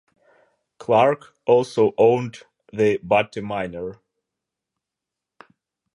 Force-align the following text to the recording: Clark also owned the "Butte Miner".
Clark 0.79 1.35
also 1.45 1.93
owned 1.95 2.37
the 2.73 2.97
"Butte 3.03 3.43
Miner". 3.43 3.99